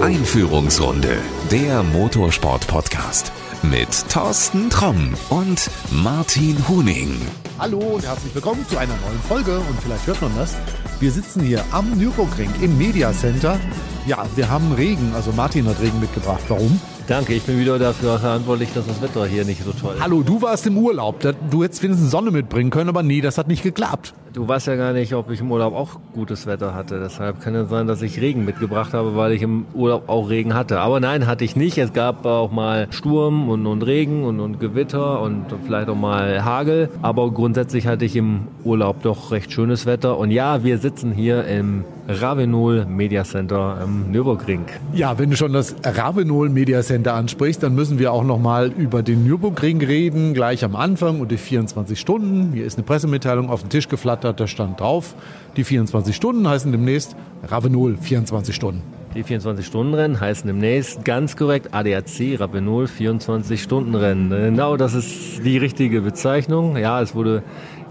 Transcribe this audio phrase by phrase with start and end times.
[0.00, 1.16] Einführungsrunde,
[1.50, 3.30] der Motorsport-Podcast
[3.62, 7.20] mit Thorsten Tromm und Martin Huning.
[7.58, 10.54] Hallo und herzlich willkommen zu einer neuen Folge und vielleicht hört man das.
[11.00, 13.60] Wir sitzen hier am Nürburgring im Media Center.
[14.06, 16.42] Ja, wir haben Regen, also Martin hat Regen mitgebracht.
[16.48, 16.80] Warum?
[17.08, 20.02] Danke, ich bin wieder dafür verantwortlich, dass das Wetter hier nicht so toll ist.
[20.02, 21.20] Hallo, du warst im Urlaub.
[21.50, 24.14] Du hättest wenigstens Sonne mitbringen können, aber nee, das hat nicht geklappt.
[24.32, 27.00] Du weißt ja gar nicht, ob ich im Urlaub auch gutes Wetter hatte.
[27.00, 30.54] Deshalb kann es sein, dass ich Regen mitgebracht habe, weil ich im Urlaub auch Regen
[30.54, 30.80] hatte.
[30.80, 31.76] Aber nein, hatte ich nicht.
[31.76, 36.44] Es gab auch mal Sturm und, und Regen und, und Gewitter und vielleicht auch mal
[36.44, 36.88] Hagel.
[37.02, 40.16] Aber grundsätzlich hatte ich im Urlaub doch recht schönes Wetter.
[40.16, 44.64] Und ja, wir sitzen hier im Ravenol Media Center am Nürburgring.
[44.94, 48.70] Ja, wenn du schon das Ravenol Media Center ansprichst, dann müssen wir auch noch mal
[48.70, 52.52] über den Nürburgring reden, gleich am Anfang und die 24 Stunden.
[52.52, 55.14] Hier ist eine Pressemitteilung auf den Tisch geflattert, da stand drauf,
[55.56, 57.16] die 24 Stunden heißen demnächst
[57.48, 58.82] Ravenol 24 Stunden.
[59.14, 64.30] Die 24-Stunden-Rennen heißen demnächst ganz korrekt ADAC Ravenol 24-Stunden-Rennen.
[64.30, 66.78] Genau, das ist die richtige Bezeichnung.
[66.78, 67.42] Ja, es wurde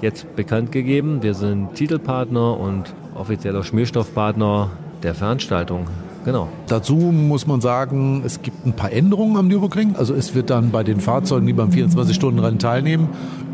[0.02, 1.22] jetzt bekannt gegeben.
[1.22, 4.72] Wir sind Titelpartner und offizieller Schmierstoffpartner
[5.04, 5.86] der Veranstaltung.
[6.24, 6.50] Genau.
[6.68, 9.96] Dazu muss man sagen, es gibt ein paar Änderungen am Nürburgring.
[9.96, 13.10] Also es wird dann bei den Fahrzeugen, die beim 24-Stunden-Rennen teilnehmen,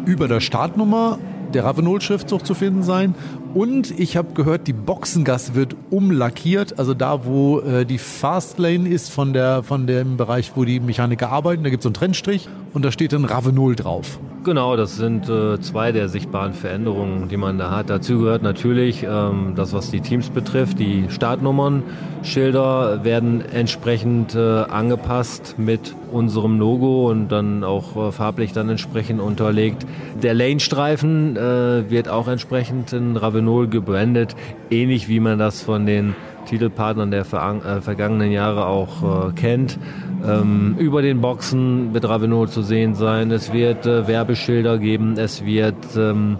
[0.06, 1.18] über der Startnummer
[1.54, 3.16] der Ravenol-Schriftzug zu finden sein.
[3.54, 6.78] Und ich habe gehört, die Boxengasse wird umlackiert.
[6.78, 11.32] Also da, wo äh, die Fastlane ist von, der, von dem Bereich, wo die Mechaniker
[11.32, 14.20] arbeiten, da gibt es so einen Trennstrich und da steht dann Ravenol drauf.
[14.44, 17.90] Genau, das sind äh, zwei der sichtbaren Veränderungen, die man da hat.
[17.90, 20.80] Dazu gehört natürlich ähm, das, was die Teams betrifft.
[20.80, 21.84] Die Startnummern,
[22.24, 29.20] Schilder werden entsprechend äh, angepasst mit unserem Logo und dann auch äh, farblich dann entsprechend
[29.20, 29.86] unterlegt.
[30.22, 33.37] Der Lane-Streifen äh, wird auch entsprechend in Ravenol
[33.70, 34.36] gebrandet,
[34.70, 36.16] ähnlich wie man das von den
[36.48, 39.78] Titelpartnern der äh, vergangenen Jahre auch äh, kennt.
[40.26, 43.32] Ähm, über den Boxen wird Ravenol zu sehen sein.
[43.32, 46.38] Es wird äh, Werbeschilder geben, es wird ähm,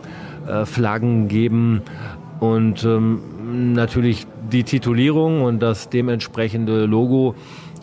[0.48, 1.82] äh, Flaggen geben
[2.40, 7.36] und ähm, natürlich die Titulierung und das dementsprechende Logo,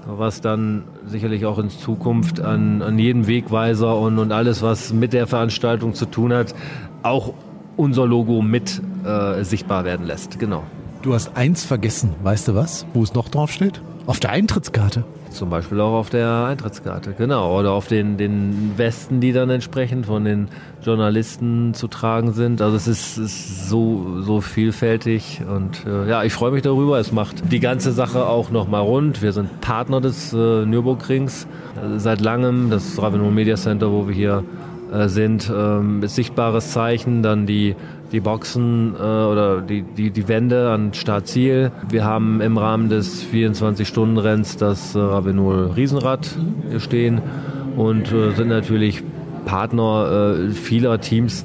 [0.06, 5.12] was dann sicherlich auch in Zukunft an, an jedem Wegweiser und, und alles, was mit
[5.12, 6.54] der Veranstaltung zu tun hat,
[7.02, 7.34] auch
[7.76, 10.38] unser Logo mit äh, sichtbar werden lässt.
[10.38, 10.64] Genau.
[11.02, 12.86] Du hast eins vergessen, weißt du was?
[12.94, 13.82] Wo es noch drauf steht?
[14.06, 15.04] Auf der Eintrittskarte.
[15.30, 17.58] Zum Beispiel auch auf der Eintrittskarte, genau.
[17.58, 20.48] Oder auf den, den Westen, die dann entsprechend von den
[20.82, 22.62] Journalisten zu tragen sind.
[22.62, 27.00] Also es ist, ist so, so vielfältig und äh, ja, ich freue mich darüber.
[27.00, 29.22] Es macht die ganze Sache auch nochmal rund.
[29.22, 34.14] Wir sind Partner des äh, Nürburgrings äh, seit langem, das Ravenel Media Center, wo wir
[34.14, 34.44] hier
[35.06, 37.22] sind, ähm, sichtbares Zeichen.
[37.22, 37.74] Dann die
[38.14, 41.72] die Boxen äh, oder die, die, die Wände an Startziel.
[41.88, 46.28] Wir haben im Rahmen des 24-Stunden-Renns das äh, Ravenol Riesenrad
[46.78, 47.20] stehen
[47.76, 49.02] und äh, sind natürlich
[49.46, 51.44] Partner äh, vieler Teams,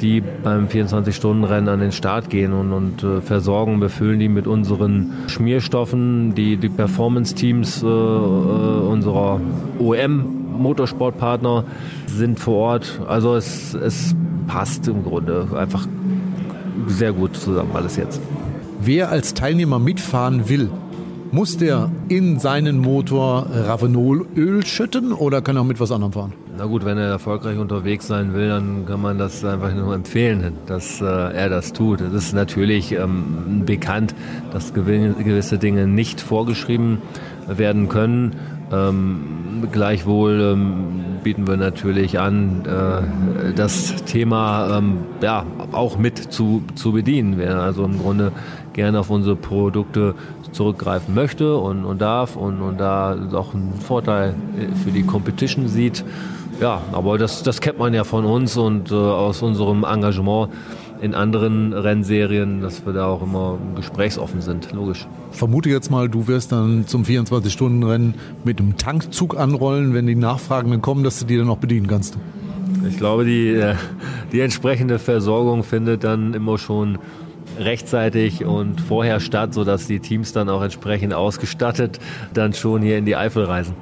[0.00, 5.12] die beim 24-Stunden-Rennen an den Start gehen und, und äh, versorgen, befüllen die mit unseren
[5.26, 6.34] Schmierstoffen.
[6.34, 9.40] Die, die Performance-Teams äh, äh unserer
[10.56, 11.64] OM-Motorsportpartner
[12.06, 13.00] sind vor Ort.
[13.06, 14.14] Also es, es
[14.46, 15.86] passt im Grunde einfach
[16.86, 18.20] sehr gut zusammen alles jetzt.
[18.80, 20.70] Wer als Teilnehmer mitfahren will,
[21.32, 26.32] muss der in seinen Motor Ravenolöl schütten oder kann er auch mit was anderem fahren?
[26.56, 30.54] Na gut, wenn er erfolgreich unterwegs sein will, dann kann man das einfach nur empfehlen,
[30.66, 32.00] dass äh, er das tut.
[32.00, 34.14] Es ist natürlich ähm, bekannt,
[34.52, 37.02] dass gewisse Dinge nicht vorgeschrieben
[37.46, 38.36] werden können.
[38.72, 46.62] Ähm, gleichwohl ähm, bieten wir natürlich an, äh, das Thema ähm, ja, auch mit zu,
[46.74, 47.34] zu bedienen.
[47.38, 48.32] Wer also im Grunde
[48.72, 50.14] gerne auf unsere Produkte
[50.52, 54.34] zurückgreifen möchte und, und darf und, und da auch einen Vorteil
[54.84, 56.04] für die Competition sieht.
[56.60, 60.48] Ja, aber das, das kennt man ja von uns und äh, aus unserem Engagement
[61.00, 65.06] in anderen Rennserien, dass wir da auch immer gesprächsoffen sind, logisch.
[65.30, 68.14] Vermute jetzt mal, du wirst dann zum 24-Stunden-Rennen
[68.44, 71.86] mit einem Tankzug anrollen, wenn die Nachfragen dann kommen, dass du die dann auch bedienen
[71.86, 72.18] kannst.
[72.88, 73.74] Ich glaube, die, äh,
[74.32, 76.98] die entsprechende Versorgung findet dann immer schon
[77.58, 81.98] rechtzeitig und vorher statt, sodass die Teams dann auch entsprechend ausgestattet
[82.34, 83.74] dann schon hier in die Eifel reisen.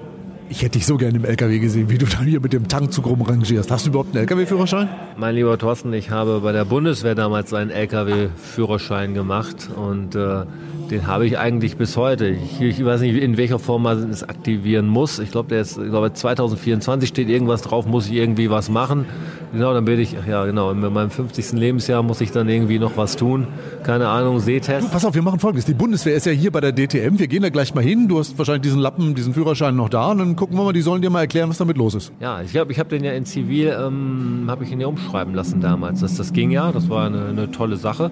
[0.51, 3.07] Ich hätte dich so gerne im LKW gesehen, wie du dann hier mit dem Tankzug
[3.07, 3.71] rumrangierst.
[3.71, 4.89] Hast du überhaupt einen LKW-Führerschein?
[5.17, 10.45] Mein lieber Thorsten, ich habe bei der Bundeswehr damals einen LKW-Führerschein gemacht und äh,
[10.91, 12.29] Den habe ich eigentlich bis heute.
[12.29, 15.19] Ich, ich, weiß nicht, in welcher Form man es aktivieren muss.
[15.19, 19.07] Ich glaube, der ist, ich glaube, 2024 steht irgendwas drauf, muss ich irgendwie was machen.
[19.55, 21.53] Genau, dann werde ich, ja genau, in meinem 50.
[21.53, 23.47] Lebensjahr muss ich dann irgendwie noch was tun.
[23.85, 24.89] Keine Ahnung, Sehtest.
[24.89, 25.65] Du, pass auf, wir machen folgendes.
[25.65, 27.21] Die Bundeswehr ist ja hier bei der DTM.
[27.21, 28.09] Wir gehen da gleich mal hin.
[28.09, 30.83] Du hast wahrscheinlich diesen Lappen, diesen Führerschein noch da und dann gucken wir mal, die
[30.83, 32.13] sollen dir mal erklären, was damit los ist.
[32.21, 35.35] Ja, ich glaube, ich habe den ja in Zivil, ähm, habe ich ihn ja umschreiben
[35.35, 36.01] lassen damals.
[36.01, 38.11] Das, das ging ja, das war eine, eine tolle Sache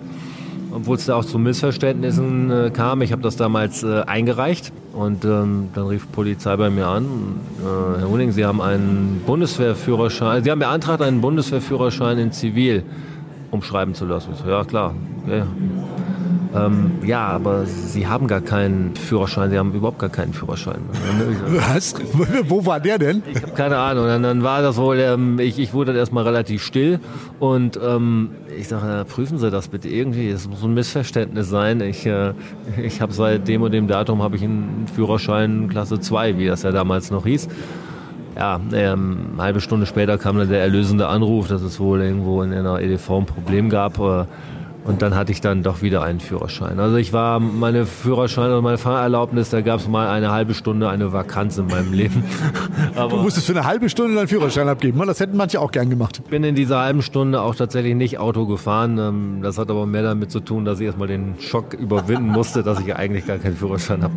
[0.75, 3.03] obwohl es da auch zu Missverständnissen äh, kam.
[3.03, 7.05] Ich habe das damals äh, eingereicht und ähm, dann rief Polizei bei mir an.
[7.61, 12.85] Äh, Herr Huning, Sie haben einen Bundeswehrführerschein, Sie haben beantragt, einen Bundeswehrführerschein in Zivil
[13.51, 14.31] umschreiben zu lassen.
[14.35, 14.95] So, ja, klar.
[15.25, 15.43] Okay.
[16.55, 20.81] Ähm, ja, aber Sie haben gar keinen Führerschein, Sie haben überhaupt gar keinen Führerschein.
[21.73, 21.95] Was?
[22.49, 23.23] Wo war der denn?
[23.33, 24.07] Ich habe keine Ahnung.
[24.07, 27.01] Dann, dann war das wohl, ähm, ich, ich wurde dann erstmal relativ still
[27.41, 30.29] und ähm, ich sage, prüfen Sie das bitte irgendwie.
[30.29, 31.81] Es muss ein Missverständnis sein.
[31.81, 32.35] Ich, äh,
[32.83, 36.63] ich habe seit dem und dem Datum habe ich einen Führerschein Klasse 2, wie das
[36.63, 37.49] ja damals noch hieß.
[38.37, 42.43] Ja, ähm, eine halbe Stunde später kam dann der erlösende Anruf, dass es wohl irgendwo
[42.43, 43.99] in einer EDV ein Problem gab.
[43.99, 44.25] Äh,
[44.85, 46.81] und dann hatte ich dann doch wieder einen Führerschein.
[46.81, 50.89] Also ich war, meine Führerschein und meine Fahrerlaubnis, da gab es mal eine halbe Stunde
[50.89, 52.25] eine Vakanz in meinem Leben.
[52.97, 55.01] Aber du musstest für eine halbe Stunde deinen Führerschein abgeben.
[55.07, 56.21] Das hätten manche auch gern gemacht.
[56.25, 58.99] Ich bin in dieser halben Stunde auch tatsächlich nicht Auto gefahren.
[58.99, 62.63] Ähm, das hat aber mehr damit zu tun, dass ich erstmal den Schock überwinden musste,
[62.63, 64.15] dass ich eigentlich gar keinen Führerschein habe.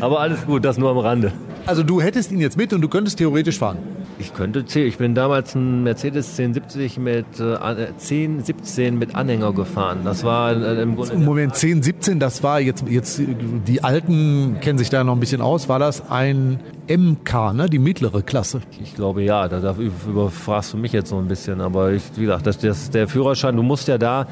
[0.00, 1.32] Aber alles gut, das nur am Rande.
[1.66, 3.78] Also du hättest ihn jetzt mit und du könntest theoretisch fahren.
[4.18, 10.00] Ich könnte, ich bin damals ein Mercedes 1070 mit äh, 1017 mit Anhänger gefahren.
[10.04, 11.16] Das war äh, im Grunde.
[11.16, 13.20] Moment, 1017, das war jetzt, jetzt,
[13.66, 15.68] die Alten kennen sich da noch ein bisschen aus.
[15.68, 17.68] War das ein MK, ne?
[17.68, 18.62] die mittlere Klasse?
[18.82, 21.60] Ich glaube ja, da, da überfragst du mich jetzt so ein bisschen.
[21.60, 24.26] Aber ich, wie gesagt, das, das, der Führerschein, du musst ja da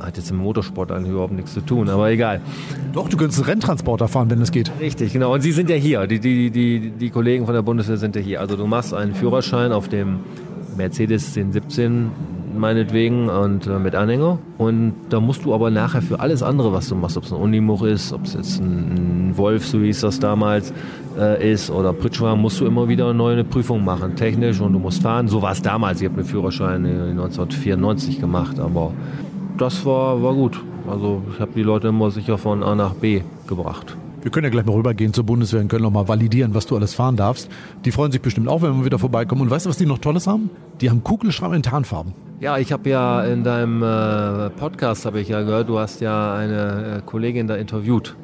[0.00, 2.40] hat jetzt im Motorsport eigentlich überhaupt nichts zu tun, aber egal.
[2.92, 4.70] Doch, du könntest einen Renntransporter fahren, wenn es geht.
[4.80, 5.34] Richtig, genau.
[5.34, 6.06] Und Sie sind ja hier.
[6.06, 8.40] Die, die, die, die Kollegen von der Bundeswehr sind ja hier.
[8.40, 10.20] Also du machst einen Führerschein auf dem
[10.76, 12.10] Mercedes 1017
[12.56, 14.38] meinetwegen und äh, mit Anhänger.
[14.58, 17.38] Und da musst du aber nachher für alles andere, was du machst, ob es ein
[17.38, 20.72] Unimog ist, ob es jetzt ein, ein, Wolf, so hieß das damals,
[21.18, 24.78] äh, ist oder Pritschwar, musst du immer wieder eine neue Prüfung machen, technisch und du
[24.78, 25.28] musst fahren.
[25.28, 26.00] So war es damals.
[26.00, 28.92] Ich habe einen Führerschein 1994 gemacht, aber
[29.60, 30.62] das war, war gut.
[30.88, 33.96] Also ich habe die Leute immer sicher von A nach B gebracht.
[34.22, 36.76] Wir können ja gleich mal rübergehen zur Bundeswehr und können noch mal validieren, was du
[36.76, 37.48] alles fahren darfst.
[37.84, 39.42] Die freuen sich bestimmt auch, wenn wir wieder vorbeikommen.
[39.42, 40.50] Und weißt du, was die noch Tolles haben?
[40.80, 42.14] Die haben Kugelschreiber in Tarnfarben.
[42.40, 46.34] Ja, ich habe ja in deinem äh, Podcast, habe ich ja gehört, du hast ja
[46.34, 48.16] eine äh, Kollegin da interviewt.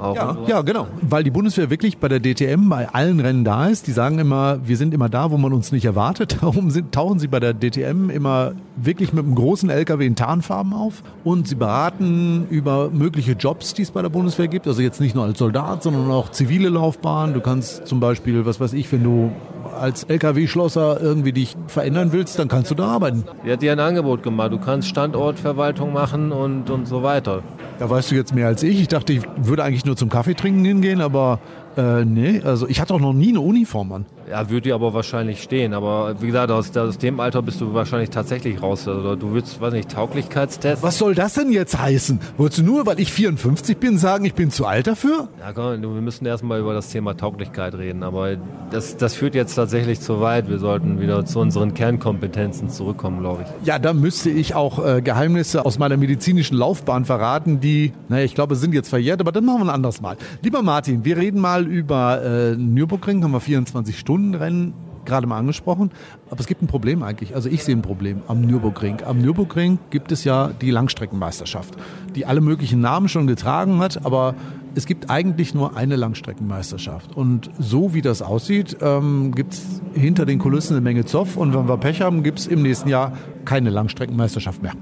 [0.00, 0.86] Auch ja, ja, genau.
[1.02, 3.86] Weil die Bundeswehr wirklich bei der DTM bei allen Rennen da ist.
[3.86, 6.38] Die sagen immer, wir sind immer da, wo man uns nicht erwartet.
[6.40, 10.72] Darum sind, tauchen sie bei der DTM immer wirklich mit einem großen LKW in Tarnfarben
[10.72, 11.02] auf.
[11.24, 14.66] Und sie beraten über mögliche Jobs, die es bei der Bundeswehr gibt.
[14.66, 17.34] Also jetzt nicht nur als Soldat, sondern auch zivile Laufbahnen.
[17.34, 19.32] Du kannst zum Beispiel, was weiß ich, wenn du
[19.78, 23.24] als LKW-Schlosser irgendwie dich verändern willst, dann kannst du da arbeiten.
[23.44, 24.52] Die hat dir ein Angebot gemacht.
[24.52, 27.42] Du kannst Standortverwaltung machen und, und so weiter.
[27.80, 28.78] Da weißt du jetzt mehr als ich.
[28.78, 31.40] Ich dachte, ich würde eigentlich nur zum Kaffee trinken hingehen, aber
[31.76, 34.06] äh, nee, also ich hatte auch noch nie eine Uniform an.
[34.30, 35.74] Ja, würde dir aber wahrscheinlich stehen.
[35.74, 38.86] Aber wie gesagt, aus, aus dem Alter bist du wahrscheinlich tatsächlich raus.
[38.86, 40.84] Also du willst, weiß nicht, Tauglichkeitstest.
[40.84, 42.20] Was soll das denn jetzt heißen?
[42.36, 45.28] Wolltest du nur, weil ich 54 bin, sagen, ich bin zu alt dafür?
[45.40, 48.04] Ja, komm, wir müssen erstmal über das Thema Tauglichkeit reden.
[48.04, 48.36] Aber
[48.70, 50.48] das, das führt jetzt tatsächlich zu weit.
[50.48, 53.66] Wir sollten wieder zu unseren Kernkompetenzen zurückkommen, glaube ich.
[53.66, 58.36] Ja, da müsste ich auch äh, Geheimnisse aus meiner medizinischen Laufbahn verraten, die, naja, ich
[58.36, 60.16] glaube, sind jetzt verjährt, aber dann machen wir ein anderes Mal.
[60.42, 64.10] Lieber Martin, wir reden mal über äh, Nürburgring, haben wir 24 Stunden.
[64.20, 64.74] Stundenrennen
[65.06, 65.90] gerade mal angesprochen.
[66.30, 67.34] Aber es gibt ein Problem eigentlich.
[67.34, 68.98] Also ich sehe ein Problem am Nürburgring.
[69.04, 71.74] Am Nürburgring gibt es ja die Langstreckenmeisterschaft,
[72.14, 74.34] die alle möglichen Namen schon getragen hat, aber
[74.74, 77.16] es gibt eigentlich nur eine Langstreckenmeisterschaft.
[77.16, 81.36] Und so wie das aussieht, ähm, gibt es hinter den Kulissen eine Menge Zoff.
[81.36, 83.12] Und wenn wir Pech haben, gibt es im nächsten Jahr
[83.44, 84.72] keine Langstreckenmeisterschaft mehr.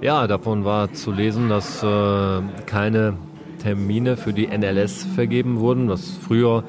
[0.00, 3.14] Ja, davon war zu lesen, dass äh, keine
[3.62, 6.64] Termine für die NLS vergeben wurden, was früher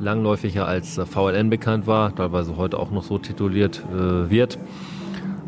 [0.00, 4.58] langläufiger als VLN bekannt war, teilweise heute auch noch so tituliert äh, wird.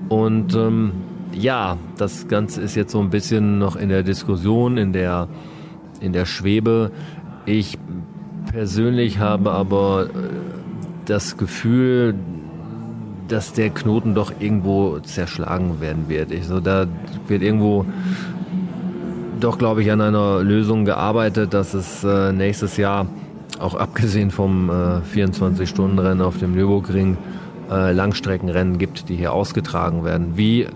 [0.08, 0.92] Und ähm,
[1.32, 5.28] ja, das Ganze ist jetzt so ein bisschen noch in der Diskussion, in der,
[6.00, 6.92] in der Schwebe.
[7.44, 7.76] Ich
[8.52, 10.08] persönlich habe aber äh,
[11.06, 12.14] das Gefühl,
[13.26, 16.30] dass der Knoten doch irgendwo zerschlagen werden wird.
[16.30, 16.86] Ich, so, da
[17.26, 17.84] wird irgendwo
[19.44, 23.06] doch, glaube ich, an einer Lösung gearbeitet, dass es äh, nächstes Jahr
[23.60, 24.72] auch abgesehen vom äh,
[25.14, 27.18] 24-Stunden-Rennen auf dem Nürburgring
[27.70, 30.36] äh, Langstreckenrennen gibt, die hier ausgetragen werden.
[30.36, 30.66] Wie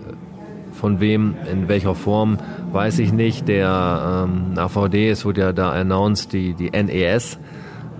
[0.71, 2.37] von wem, in welcher Form,
[2.71, 3.47] weiß ich nicht.
[3.47, 7.39] Der ähm, AVD, es wurde ja da announced, die, die NES,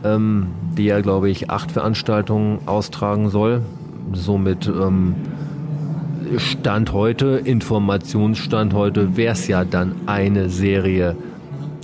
[0.03, 3.63] ähm, die ja, glaube ich, acht Veranstaltungen austragen soll.
[4.13, 5.15] Somit ähm,
[6.37, 11.15] Stand heute, Informationsstand heute, wäre es ja dann eine Serie,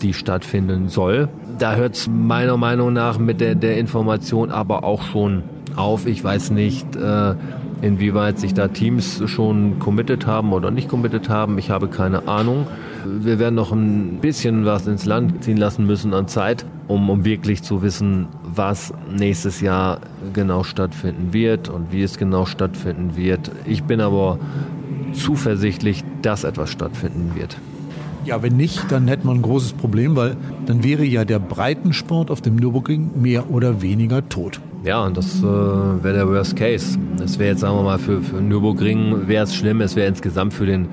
[0.02, 1.30] die stattfinden soll.
[1.58, 5.44] Da hört es meiner Meinung nach mit der, der Information aber auch schon
[5.76, 6.06] auf.
[6.06, 7.36] Ich weiß nicht, äh,
[7.82, 11.58] inwieweit sich da Teams schon committed haben oder nicht committed haben.
[11.58, 12.68] Ich habe keine Ahnung.
[13.06, 17.26] Wir werden noch ein bisschen was ins Land ziehen lassen müssen an Zeit, um, um
[17.26, 20.00] wirklich zu wissen, was nächstes Jahr
[20.34, 23.52] genau stattfinden wird und wie es genau stattfinden wird.
[23.66, 24.40] Ich bin aber
[25.14, 27.58] zuversichtlich, dass etwas stattfinden wird.
[28.26, 30.36] Ja, wenn nicht, dann hätte man ein großes Problem, weil
[30.66, 34.60] dann wäre ja der Breitensport auf dem Nürburgring mehr oder weniger tot.
[34.84, 36.98] Ja, und das äh, wäre der Worst Case.
[37.18, 40.54] Das wäre jetzt, sagen wir mal, für, für Nürburgring wäre es schlimm, es wäre insgesamt
[40.54, 40.88] für den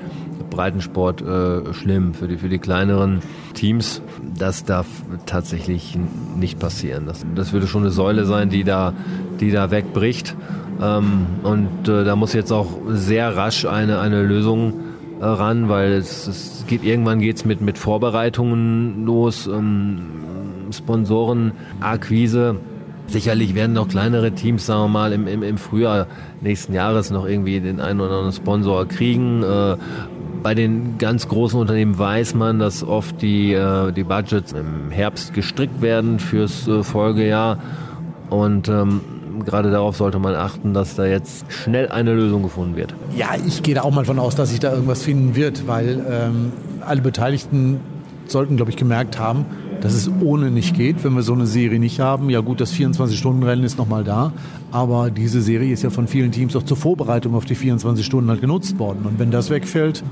[0.52, 3.20] Breitensport äh, schlimm, für die, für die kleineren
[3.54, 4.02] Teams.
[4.38, 4.86] Das darf
[5.26, 5.98] tatsächlich
[6.36, 7.06] nicht passieren.
[7.06, 8.92] Das, das würde schon eine Säule sein, die da,
[9.40, 10.36] die da wegbricht.
[10.80, 14.74] Ähm, und äh, da muss jetzt auch sehr rasch eine, eine Lösung
[15.20, 20.00] äh, ran, weil es, es geht irgendwann geht's mit, mit Vorbereitungen los, ähm,
[20.70, 22.56] Sponsoren, Akquise
[23.12, 26.06] Sicherlich werden noch kleinere Teams, sagen wir mal, im, im, im Frühjahr
[26.40, 29.42] nächsten Jahres noch irgendwie den einen oder anderen Sponsor kriegen.
[29.42, 29.76] Äh,
[30.42, 35.34] bei den ganz großen Unternehmen weiß man, dass oft die, äh, die Budgets im Herbst
[35.34, 37.58] gestrickt werden fürs äh, Folgejahr.
[38.28, 39.00] Und ähm,
[39.44, 42.94] gerade darauf sollte man achten, dass da jetzt schnell eine Lösung gefunden wird.
[43.16, 46.04] Ja, ich gehe da auch mal von aus, dass sich da irgendwas finden wird, weil
[46.10, 47.80] ähm, alle Beteiligten
[48.26, 49.44] sollten, glaube ich, gemerkt haben,
[49.80, 52.30] dass es ohne nicht geht, wenn wir so eine Serie nicht haben.
[52.30, 54.32] Ja gut, das 24-Stunden-Rennen ist nochmal da,
[54.70, 58.30] aber diese Serie ist ja von vielen Teams auch zur Vorbereitung auf die 24 Stunden
[58.30, 59.04] halt genutzt worden.
[59.04, 60.04] Und wenn das wegfällt,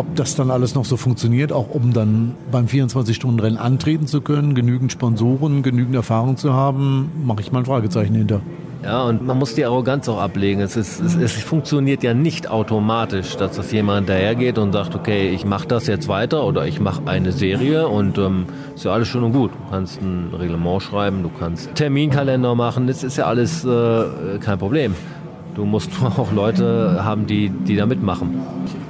[0.00, 4.54] ob das dann alles noch so funktioniert, auch um dann beim 24-Stunden-Rennen antreten zu können,
[4.54, 8.40] genügend Sponsoren, genügend Erfahrung zu haben, mache ich mal ein Fragezeichen hinter.
[8.82, 10.62] Ja, und man muss die Arroganz auch ablegen.
[10.62, 15.28] Es, ist, es, es funktioniert ja nicht automatisch, dass das jemand dahergeht und sagt, okay,
[15.28, 19.08] ich mache das jetzt weiter oder ich mache eine Serie und ähm, ist ja alles
[19.08, 19.50] schön und gut.
[19.50, 24.58] Du kannst ein Reglement schreiben, du kannst Terminkalender machen, das ist ja alles äh, kein
[24.58, 24.94] Problem.
[25.60, 28.40] Du musst auch Leute haben, die, die da mitmachen.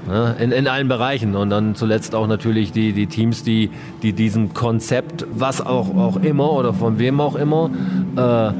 [0.06, 0.36] Ne?
[0.38, 1.34] In, in allen Bereichen.
[1.34, 3.70] Und dann zuletzt auch natürlich die, die Teams, die,
[4.04, 7.70] die diesem Konzept, was auch, auch immer oder von wem auch immer,
[8.16, 8.52] äh,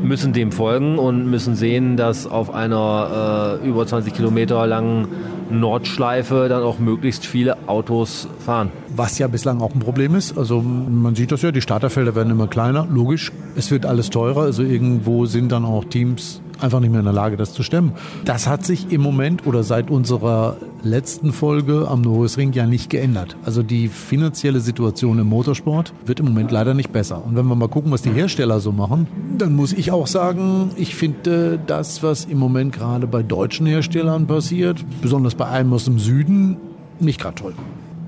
[0.00, 5.08] müssen dem folgen und müssen sehen, dass auf einer äh, über 20 Kilometer langen
[5.50, 8.70] Nordschleife dann auch möglichst viele Autos fahren.
[8.94, 10.36] Was ja bislang auch ein Problem ist.
[10.36, 12.86] Also man sieht das ja, die Starterfelder werden immer kleiner.
[12.90, 14.42] Logisch, es wird alles teurer.
[14.42, 17.92] Also irgendwo sind dann auch Teams einfach nicht mehr in der Lage, das zu stemmen.
[18.24, 23.36] Das hat sich im Moment oder seit unserer letzten Folge am Norrisring ja nicht geändert.
[23.44, 27.24] Also die finanzielle Situation im Motorsport wird im Moment leider nicht besser.
[27.24, 30.70] Und wenn wir mal gucken, was die Hersteller so machen, dann muss ich auch sagen,
[30.76, 35.84] ich finde das, was im Moment gerade bei deutschen Herstellern passiert, besonders bei einem aus
[35.84, 36.56] dem Süden,
[37.00, 37.54] nicht gerade toll.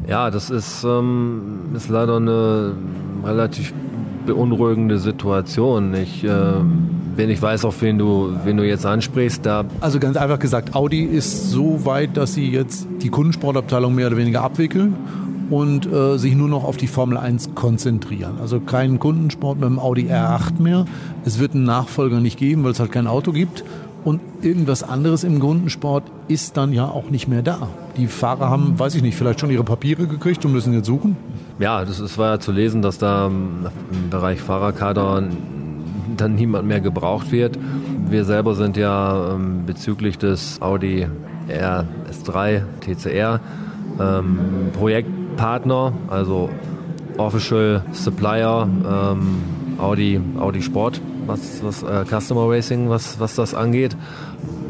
[0.09, 2.73] Ja, das ist, ähm, ist leider eine
[3.25, 3.75] relativ
[4.29, 5.95] beunruhigende Situation.
[5.95, 6.29] Ich, äh,
[7.17, 9.65] wenn ich weiß, auf wen du, wen du jetzt ansprichst, da.
[9.81, 14.17] Also ganz einfach gesagt, Audi ist so weit, dass sie jetzt die Kundensportabteilung mehr oder
[14.17, 14.95] weniger abwickeln
[15.51, 18.39] und äh, sich nur noch auf die Formel 1 konzentrieren.
[18.41, 20.85] Also keinen Kundensport mit dem Audi R8 mehr.
[21.25, 23.65] Es wird einen Nachfolger nicht geben, weil es halt kein Auto gibt.
[24.05, 27.69] Und irgendwas anderes im Kundensport ist dann ja auch nicht mehr da.
[27.97, 31.17] Die Fahrer haben, weiß ich nicht, vielleicht schon ihre Papiere gekriegt und müssen jetzt suchen.
[31.59, 33.67] Ja, das, das war ja zu lesen, dass da im
[34.11, 35.25] Bereich Fahrerkader
[36.17, 37.59] dann niemand mehr gebraucht wird.
[38.09, 41.07] Wir selber sind ja ähm, bezüglich des Audi
[41.49, 43.41] RS3 TCR
[44.01, 44.39] ähm,
[44.73, 46.51] Projektpartner, also
[47.17, 49.43] Official Supplier ähm,
[49.79, 53.97] Audi, Audi Sport, was, was äh, Customer Racing, was, was das angeht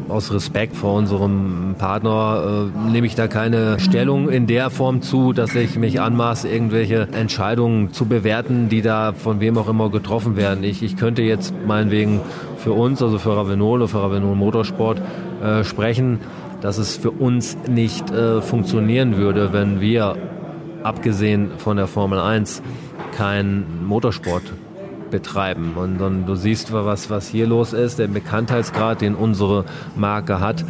[0.09, 5.33] aus Respekt vor unserem Partner äh, nehme ich da keine Stellung in der Form zu,
[5.33, 10.35] dass ich mich anmaße, irgendwelche Entscheidungen zu bewerten, die da von wem auch immer getroffen
[10.35, 10.63] werden.
[10.63, 12.21] Ich, ich könnte jetzt meinetwegen
[12.57, 15.01] für uns, also für Ravenol oder für Ravenol Motorsport
[15.43, 16.19] äh, sprechen,
[16.61, 20.17] dass es für uns nicht äh, funktionieren würde, wenn wir,
[20.83, 22.61] abgesehen von der Formel 1,
[23.15, 24.43] keinen Motorsport
[25.11, 25.73] betreiben.
[25.75, 30.65] Und dann du siehst, was, was hier los ist, der Bekanntheitsgrad, den unsere Marke hat,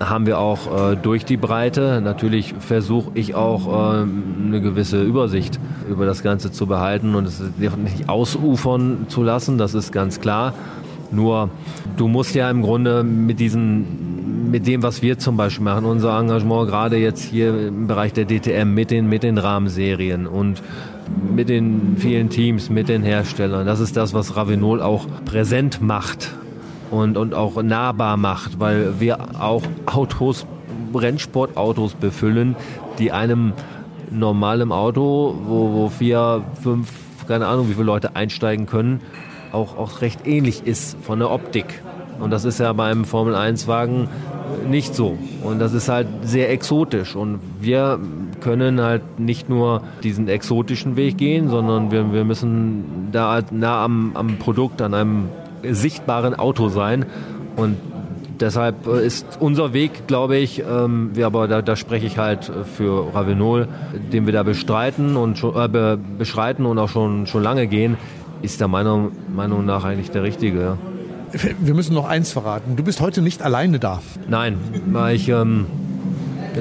[0.00, 2.00] haben wir auch äh, durch die Breite.
[2.02, 7.42] Natürlich versuche ich auch äh, eine gewisse Übersicht über das Ganze zu behalten und es
[7.58, 10.54] nicht ausufern zu lassen, das ist ganz klar.
[11.10, 11.50] Nur
[11.96, 16.16] du musst ja im Grunde mit diesen mit dem, was wir zum Beispiel machen, unser
[16.16, 20.62] Engagement gerade jetzt hier im Bereich der DTM mit den, mit den Rahmenserien und
[21.34, 23.66] mit den vielen Teams, mit den Herstellern.
[23.66, 26.34] Das ist das, was Ravenol auch präsent macht
[26.90, 30.46] und, und auch nahbar macht, weil wir auch Autos,
[30.94, 32.56] Rennsportautos befüllen,
[32.98, 33.52] die einem
[34.10, 36.88] normalen Auto, wo, wo vier, fünf,
[37.26, 39.00] keine Ahnung, wie viele Leute einsteigen können,
[39.52, 41.82] auch, auch recht ähnlich ist von der Optik.
[42.20, 44.08] Und das ist ja beim Formel-1-Wagen
[44.68, 45.18] nicht so.
[45.42, 47.16] Und das ist halt sehr exotisch.
[47.16, 47.98] Und wir
[48.40, 53.84] können halt nicht nur diesen exotischen Weg gehen, sondern wir, wir müssen da halt nah
[53.84, 55.28] am, am Produkt, an einem
[55.62, 57.06] sichtbaren Auto sein.
[57.56, 57.76] Und
[58.40, 63.14] deshalb ist unser Weg, glaube ich, ähm, wir aber da, da spreche ich halt für
[63.14, 63.68] Ravenol,
[64.12, 67.96] den wir da bestreiten und äh, be, beschreiten und auch schon, schon lange gehen,
[68.42, 70.76] ist der meiner Meinung nach eigentlich der richtige.
[71.60, 72.76] Wir müssen noch eins verraten.
[72.76, 74.00] Du bist heute nicht alleine da.
[74.28, 75.66] Nein, weil ich, ähm,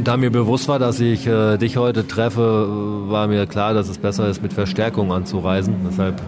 [0.04, 2.68] da mir bewusst war, dass ich äh, dich heute treffe,
[3.08, 5.76] war mir klar, dass es besser ist, mit Verstärkung anzureisen.
[5.88, 6.22] Deshalb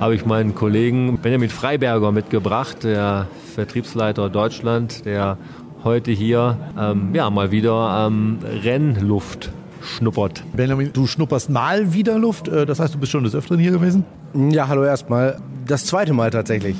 [0.00, 5.38] habe ich meinen Kollegen Benjamin Freiberger mitgebracht, der Vertriebsleiter Deutschland, der
[5.82, 10.44] heute hier ähm, ja, mal wieder ähm, Rennluft schnuppert.
[10.54, 13.70] Benjamin, du schnupperst mal wieder Luft, äh, das heißt, du bist schon des Öfteren hier
[13.70, 14.04] gewesen?
[14.34, 15.40] Ja, hallo erstmal.
[15.66, 16.76] Das zweite Mal tatsächlich.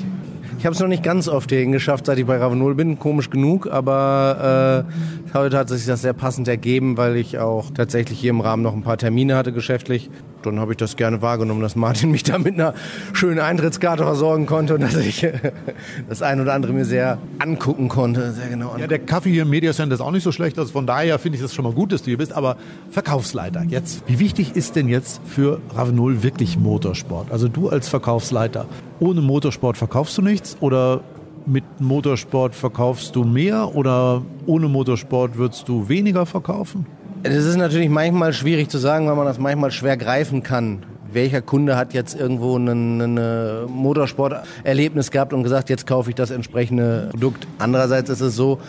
[0.59, 2.99] Ich habe es noch nicht ganz oft hierhin geschafft, seit ich bei Ravenol bin.
[2.99, 4.85] Komisch genug, aber
[5.33, 8.61] äh, heute hat sich das sehr passend ergeben, weil ich auch tatsächlich hier im Rahmen
[8.61, 10.09] noch ein paar Termine hatte geschäftlich.
[10.43, 12.73] Dann habe ich das gerne wahrgenommen, dass Martin mich da mit einer
[13.13, 15.27] schönen Eintrittskarte versorgen konnte und dass ich
[16.09, 18.31] das ein oder andere mir sehr angucken konnte.
[18.33, 20.57] Sehr genau Ja, der Kaffee hier im Media Center ist auch nicht so schlecht.
[20.57, 22.33] Also von daher finde ich das schon mal gut, dass du hier bist.
[22.33, 22.57] Aber
[22.89, 24.03] Verkaufsleiter jetzt.
[24.07, 27.31] Wie wichtig ist denn jetzt für Ravenol wirklich Motorsport?
[27.31, 28.65] Also du als Verkaufsleiter.
[28.99, 31.01] Ohne Motorsport verkaufst du nichts oder
[31.45, 36.85] mit Motorsport verkaufst du mehr oder ohne Motorsport würdest du weniger verkaufen?
[37.21, 40.85] Das ist natürlich manchmal schwierig zu sagen, weil man das manchmal schwer greifen kann.
[41.11, 46.31] Welcher Kunde hat jetzt irgendwo ein, ein Motorsporterlebnis gehabt und gesagt, jetzt kaufe ich das
[46.31, 47.45] entsprechende Produkt.
[47.57, 48.59] Andererseits ist es so,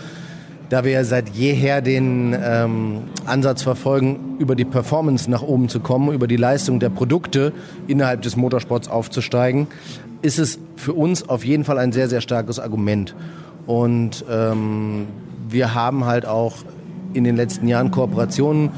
[0.69, 6.13] da wir seit jeher den ähm, Ansatz verfolgen, über die Performance nach oben zu kommen,
[6.13, 7.53] über die Leistung der Produkte
[7.87, 9.69] innerhalb des Motorsports aufzusteigen,
[10.23, 13.15] ist es für uns auf jeden Fall ein sehr, sehr starkes Argument.
[13.67, 15.07] Und ähm,
[15.49, 16.55] wir haben halt auch
[17.15, 18.71] in den letzten Jahren Kooperationen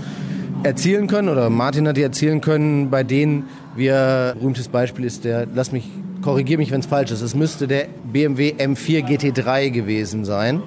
[0.63, 5.47] erzielen können oder Martin hat die erzielen können, bei denen wir, berühmtes Beispiel ist der,
[5.53, 5.91] lass mich,
[6.23, 10.63] korrigiere mich, wenn es falsch ist, es müsste der BMW M4 GT3 gewesen sein.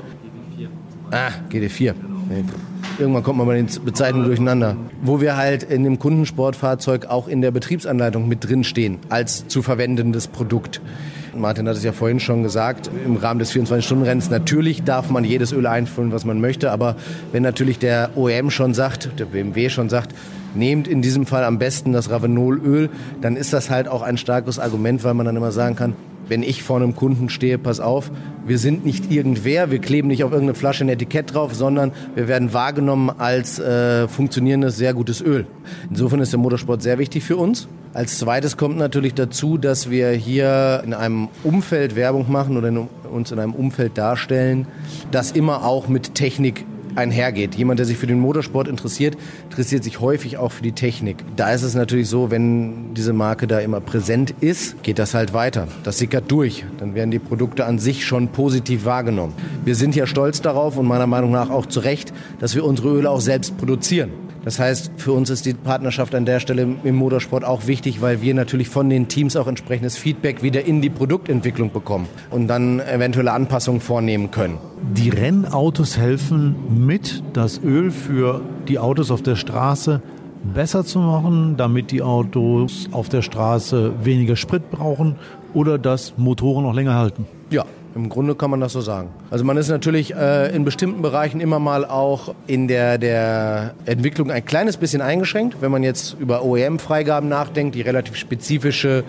[1.11, 1.93] Ah, GT4.
[2.97, 4.77] Irgendwann kommt man bei den Bezeichnungen durcheinander.
[5.01, 10.27] Wo wir halt in dem Kundensportfahrzeug auch in der Betriebsanleitung mit drinstehen als zu verwendendes
[10.27, 10.81] Produkt.
[11.37, 15.51] Martin hat es ja vorhin schon gesagt, im Rahmen des 24-Stunden-Rennens, natürlich darf man jedes
[15.51, 16.95] Öl einfüllen, was man möchte, aber
[17.31, 20.15] wenn natürlich der OEM schon sagt, der BMW schon sagt,
[20.55, 22.89] nehmt in diesem Fall am besten das Ravenolöl,
[23.21, 25.93] dann ist das halt auch ein starkes Argument, weil man dann immer sagen kann,
[26.27, 28.09] wenn ich vor einem Kunden stehe, pass auf,
[28.45, 32.27] wir sind nicht irgendwer, wir kleben nicht auf irgendeine Flasche ein Etikett drauf, sondern wir
[32.27, 35.45] werden wahrgenommen als äh, funktionierendes, sehr gutes Öl.
[35.89, 37.67] Insofern ist der Motorsport sehr wichtig für uns.
[37.95, 42.89] Als zweites kommt natürlich dazu, dass wir hier in einem Umfeld Werbung machen oder in,
[43.09, 44.67] uns in einem Umfeld darstellen,
[45.11, 47.55] das immer auch mit Technik einhergeht.
[47.55, 51.23] Jemand, der sich für den Motorsport interessiert, interessiert sich häufig auch für die Technik.
[51.37, 55.33] Da ist es natürlich so, wenn diese Marke da immer präsent ist, geht das halt
[55.33, 55.69] weiter.
[55.83, 56.65] Das sickert durch.
[56.79, 59.31] Dann werden die Produkte an sich schon positiv wahrgenommen.
[59.63, 62.89] Wir sind ja stolz darauf und meiner Meinung nach auch zu Recht, dass wir unsere
[62.89, 64.24] Öle auch selbst produzieren.
[64.45, 68.21] Das heißt, für uns ist die Partnerschaft an der Stelle im Motorsport auch wichtig, weil
[68.21, 72.79] wir natürlich von den Teams auch entsprechendes Feedback wieder in die Produktentwicklung bekommen und dann
[72.79, 74.59] eventuelle Anpassungen vornehmen können.
[74.93, 76.55] Die Rennautos helfen
[76.85, 80.01] mit, das Öl für die Autos auf der Straße
[80.53, 85.15] besser zu machen, damit die Autos auf der Straße weniger Sprit brauchen
[85.55, 87.25] oder dass Motoren noch länger halten.
[87.49, 89.09] Ja, im Grunde kann man das so sagen.
[89.31, 94.31] Also man ist natürlich äh, in bestimmten Bereichen immer mal auch in der, der Entwicklung
[94.31, 99.05] ein kleines bisschen eingeschränkt, wenn man jetzt über OEM-Freigaben nachdenkt, die relativ spezifische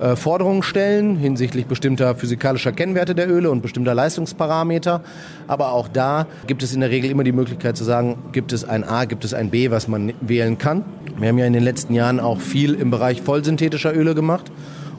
[0.00, 5.00] äh, Forderungen stellen hinsichtlich bestimmter physikalischer Kennwerte der Öle und bestimmter Leistungsparameter.
[5.46, 8.68] Aber auch da gibt es in der Regel immer die Möglichkeit zu sagen, gibt es
[8.68, 10.84] ein A, gibt es ein B, was man wählen kann.
[11.18, 14.52] Wir haben ja in den letzten Jahren auch viel im Bereich vollsynthetischer Öle gemacht.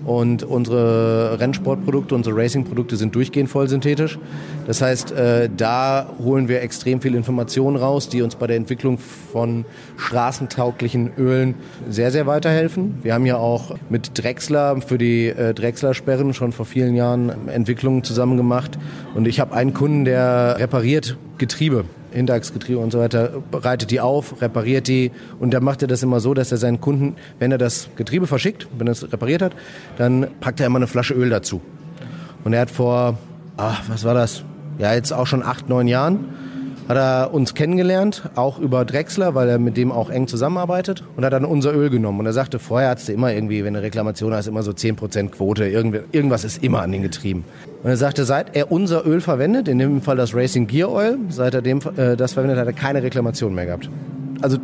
[0.08, 4.18] Und unsere Rennsportprodukte, unsere Racingprodukte sind durchgehend voll synthetisch.
[4.66, 9.00] Das heißt, äh, da holen wir extrem viel Informationen raus, die uns bei der Entwicklung
[9.00, 9.66] von
[9.98, 11.56] straßentauglichen Ölen
[11.90, 13.00] sehr, sehr weiterhelfen.
[13.04, 18.06] Wir haben ja auch mit Drechsler für die äh, Drechsler-Sperren schon vor vielen Jahren Entwicklungen
[18.06, 18.80] zusammen gemacht.
[19.14, 24.42] Und ich habe einen Kunden, der repariert Getriebe Hinterachsgetriebe und so weiter, bereitet die auf,
[24.42, 27.58] repariert die und dann macht er das immer so, dass er seinen Kunden, wenn er
[27.58, 29.54] das Getriebe verschickt, wenn er es repariert hat,
[29.98, 31.62] dann packt er immer eine Flasche Öl dazu.
[32.44, 33.18] Und er hat vor,
[33.58, 34.44] ach, was war das?
[34.80, 36.26] Ja, jetzt auch schon acht, neun Jahren
[36.88, 41.26] hat er uns kennengelernt, auch über Drechsler, weil er mit dem auch eng zusammenarbeitet und
[41.26, 42.20] hat dann unser Öl genommen.
[42.20, 45.30] Und er sagte, vorher hattest du immer irgendwie, wenn eine Reklamation hast, immer so 10%
[45.30, 47.44] Quote, irgendwas ist immer an den Getrieben.
[47.84, 51.18] Und er sagte, seit er unser Öl verwendet, in dem Fall das Racing Gear Oil,
[51.30, 53.90] seit er dem, äh, das verwendet, hat er keine Reklamation mehr gehabt.
[54.42, 54.58] Also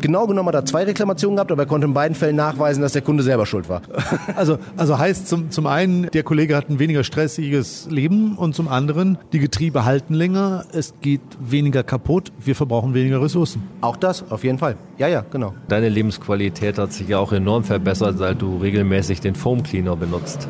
[0.00, 2.92] genau genommen hat er zwei Reklamationen gehabt, aber er konnte in beiden Fällen nachweisen, dass
[2.92, 3.82] der Kunde selber schuld war.
[4.34, 8.68] Also, also heißt zum, zum einen, der Kollege hat ein weniger stressiges Leben und zum
[8.68, 13.62] anderen, die Getriebe halten länger, es geht weniger kaputt, wir verbrauchen weniger Ressourcen.
[13.80, 14.76] Auch das, auf jeden Fall.
[14.98, 15.54] Ja, ja, genau.
[15.68, 20.48] Deine Lebensqualität hat sich ja auch enorm verbessert, seit du regelmäßig den Foam Cleaner benutzt.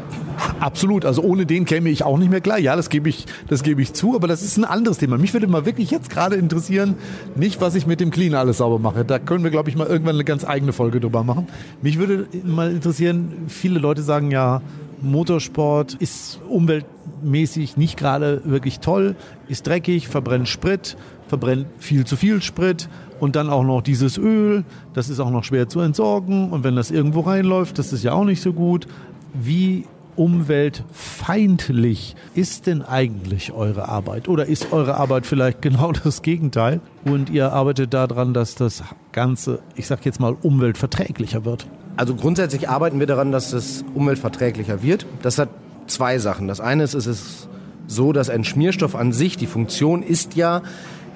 [0.60, 1.04] Absolut.
[1.04, 2.58] Also ohne den käme ich auch nicht mehr klar.
[2.58, 4.14] Ja, das gebe ich, das gebe ich zu.
[4.14, 5.18] Aber das ist ein anderes Thema.
[5.18, 6.94] Mich würde mal wirklich jetzt gerade interessieren,
[7.34, 9.04] nicht was ich mit dem Cleaner alles sauber mache.
[9.04, 11.46] Da können wir, glaube ich, mal irgendwann eine ganz eigene Folge drüber machen.
[11.82, 14.62] Mich würde mal interessieren, viele Leute sagen ja,
[15.02, 19.14] Motorsport ist umweltmäßig nicht gerade wirklich toll,
[19.46, 20.96] ist dreckig, verbrennt Sprit,
[21.28, 22.88] verbrennt viel zu viel Sprit
[23.20, 26.74] und dann auch noch dieses Öl, das ist auch noch schwer zu entsorgen und wenn
[26.74, 28.86] das irgendwo reinläuft, das ist ja auch nicht so gut.
[29.34, 29.84] Wie
[30.16, 34.28] umweltfeindlich ist denn eigentlich eure Arbeit?
[34.28, 36.80] Oder ist eure Arbeit vielleicht genau das Gegenteil?
[37.04, 41.66] Und ihr arbeitet daran, dass das Ganze, ich sag jetzt mal, umweltverträglicher wird?
[41.96, 45.06] Also grundsätzlich arbeiten wir daran, dass es umweltverträglicher wird.
[45.22, 45.48] Das hat
[45.86, 46.48] zwei Sachen.
[46.48, 47.48] Das eine ist, es ist
[47.86, 50.62] so, dass ein Schmierstoff an sich, die Funktion ist ja,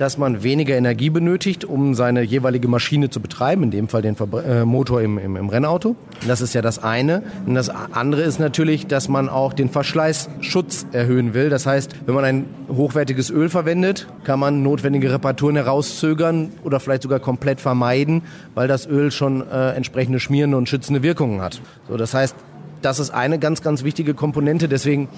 [0.00, 4.16] dass man weniger Energie benötigt, um seine jeweilige Maschine zu betreiben, in dem Fall den
[4.16, 5.94] Verbre äh, Motor im, im, im Rennauto.
[6.26, 7.22] Das ist ja das eine.
[7.44, 11.50] Und das andere ist natürlich, dass man auch den Verschleißschutz erhöhen will.
[11.50, 17.02] Das heißt, wenn man ein hochwertiges Öl verwendet, kann man notwendige Reparaturen herauszögern oder vielleicht
[17.02, 18.22] sogar komplett vermeiden,
[18.54, 21.60] weil das Öl schon äh, entsprechende schmierende und schützende Wirkungen hat.
[21.88, 22.34] So, das heißt,
[22.82, 24.68] das ist eine ganz, ganz wichtige Komponente.
[24.68, 25.08] Deswegen,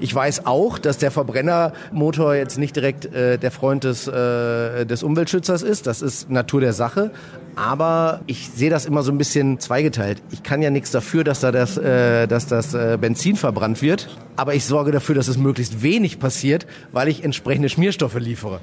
[0.00, 5.02] ich weiß auch, dass der Verbrennermotor jetzt nicht direkt äh, der Freund des, äh, des
[5.02, 5.86] Umweltschützers ist.
[5.86, 7.10] Das ist Natur der Sache.
[7.56, 10.22] Aber ich sehe das immer so ein bisschen zweigeteilt.
[10.30, 14.08] Ich kann ja nichts dafür, dass da das, äh, dass das äh, Benzin verbrannt wird.
[14.36, 18.60] Aber ich sorge dafür, dass es möglichst wenig passiert, weil ich entsprechende Schmierstoffe liefere.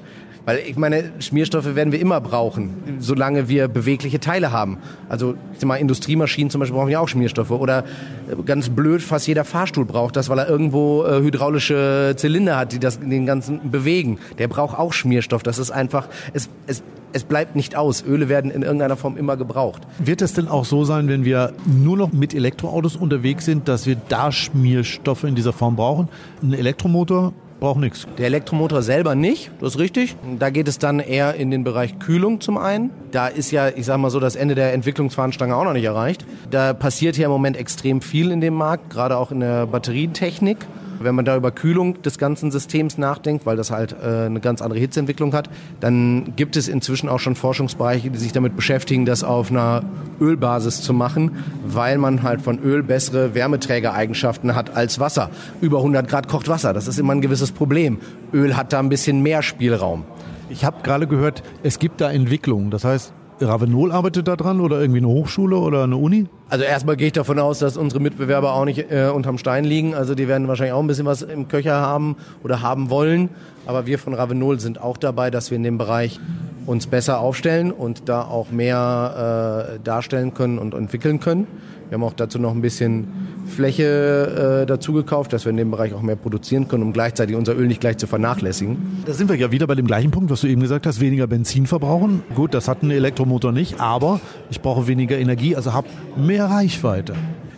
[0.47, 4.77] Weil ich meine, Schmierstoffe werden wir immer brauchen, solange wir bewegliche Teile haben.
[5.09, 7.51] Also ich sag mal, Industriemaschinen zum Beispiel brauchen ja auch Schmierstoffe.
[7.51, 12.55] Oder äh, ganz blöd, fast jeder Fahrstuhl braucht das, weil er irgendwo äh, hydraulische Zylinder
[12.55, 14.19] hat, die das den ganzen bewegen.
[14.37, 15.43] Der braucht auch Schmierstoff.
[15.43, 16.81] Das ist einfach, es, es
[17.13, 18.03] es bleibt nicht aus.
[18.05, 19.81] Öle werden in irgendeiner Form immer gebraucht.
[19.97, 23.85] Wird es denn auch so sein, wenn wir nur noch mit Elektroautos unterwegs sind, dass
[23.85, 26.09] wir da Schmierstoffe in dieser Form brauchen?
[26.41, 28.05] Ein Elektromotor braucht nichts.
[28.17, 30.15] Der Elektromotor selber nicht, das ist richtig.
[30.39, 32.91] Da geht es dann eher in den Bereich Kühlung zum einen.
[33.11, 36.25] Da ist ja, ich sag mal so, das Ende der Entwicklungsfahnenstange auch noch nicht erreicht.
[36.51, 40.57] Da passiert ja im Moment extrem viel in dem Markt, gerade auch in der Batterietechnik.
[40.99, 44.61] Wenn man da über Kühlung des ganzen Systems nachdenkt, weil das halt äh, eine ganz
[44.61, 49.23] andere Hitzeentwicklung hat, dann gibt es inzwischen auch schon Forschungsbereiche, die sich damit beschäftigen, das
[49.23, 49.83] auf einer
[50.19, 55.29] Ölbasis zu machen, weil man halt von Öl bessere Wärmeträgereigenschaften hat als Wasser.
[55.61, 57.99] Über 100 Grad kocht Wasser, das ist immer ein gewisses Problem.
[58.33, 60.03] Öl hat da ein bisschen mehr Spielraum.
[60.49, 62.71] Ich habe gerade gehört, es gibt da Entwicklungen.
[62.71, 66.27] Das heißt, Ravenol arbeitet da dran oder irgendwie eine Hochschule oder eine Uni?
[66.49, 69.93] Also erstmal gehe ich davon aus, dass unsere Mitbewerber auch nicht äh, unterm Stein liegen.
[69.95, 73.29] Also die werden wahrscheinlich auch ein bisschen was im Köcher haben oder haben wollen.
[73.65, 76.19] Aber wir von Ravenol sind auch dabei, dass wir in dem Bereich
[76.65, 81.47] uns besser aufstellen und da auch mehr äh, darstellen können und entwickeln können.
[81.89, 83.07] Wir haben auch dazu noch ein bisschen
[83.47, 87.35] Fläche äh, dazu gekauft, dass wir in dem Bereich auch mehr produzieren können, um gleichzeitig
[87.35, 89.03] unser Öl nicht gleich zu vernachlässigen.
[89.05, 91.27] Da sind wir ja wieder bei dem gleichen Punkt, was du eben gesagt hast, weniger
[91.27, 92.23] Benzin verbrauchen.
[92.35, 94.19] Gut, das hat ein Elektromotor nicht, aber
[94.49, 97.13] ich brauche weniger Energie, also habe mehr Reichweite.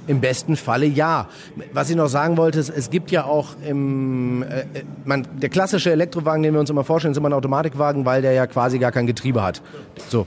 [0.05, 1.27] Im besten Falle ja.
[1.73, 4.63] Was ich noch sagen wollte, ist, es gibt ja auch im, äh,
[5.05, 8.33] man, der klassische Elektrowagen, den wir uns immer vorstellen, ist immer ein Automatikwagen, weil der
[8.33, 9.61] ja quasi gar kein Getriebe hat.
[10.09, 10.25] So.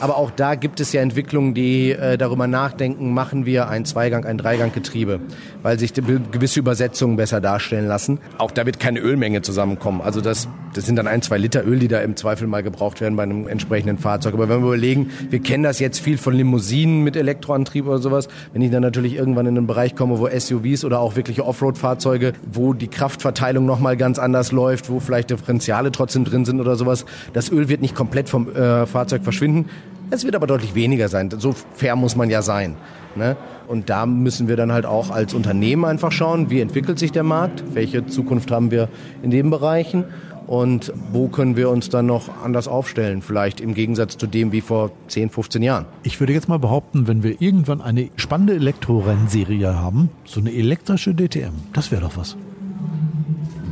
[0.00, 4.24] Aber auch da gibt es ja Entwicklungen, die äh, darüber nachdenken, machen wir ein Zweigang,
[4.24, 5.20] ein Dreiganggetriebe,
[5.62, 8.18] weil sich gewisse Übersetzungen besser darstellen lassen.
[8.38, 10.00] Auch da wird keine Ölmenge zusammenkommen.
[10.00, 13.02] Also das, das sind dann ein, zwei Liter Öl, die da im Zweifel mal gebraucht
[13.02, 14.32] werden bei einem entsprechenden Fahrzeug.
[14.32, 18.28] Aber wenn wir überlegen, wir kennen das jetzt viel von Limousinen mit Elektroantrieb oder sowas.
[18.54, 22.32] Wenn ich dann natürlich irgendwann in einen Bereich komme, wo SUVs oder auch wirkliche Offroad-Fahrzeuge,
[22.50, 27.04] wo die Kraftverteilung nochmal ganz anders läuft, wo vielleicht Differentiale trotzdem drin sind oder sowas,
[27.34, 29.68] das Öl wird nicht komplett vom äh, Fahrzeug verschwinden.
[30.12, 31.30] Es wird aber deutlich weniger sein.
[31.30, 32.74] So fair muss man ja sein.
[33.14, 33.36] Ne?
[33.68, 37.22] Und da müssen wir dann halt auch als Unternehmen einfach schauen, wie entwickelt sich der
[37.22, 38.88] Markt, welche Zukunft haben wir
[39.22, 40.04] in den Bereichen
[40.48, 44.60] und wo können wir uns dann noch anders aufstellen, vielleicht im Gegensatz zu dem wie
[44.60, 45.86] vor 10, 15 Jahren.
[46.02, 51.14] Ich würde jetzt mal behaupten, wenn wir irgendwann eine spannende Elektrorennserie haben, so eine elektrische
[51.14, 52.36] DTM, das wäre doch was